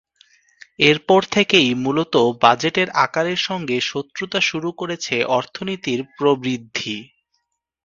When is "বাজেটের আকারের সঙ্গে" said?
2.41-3.77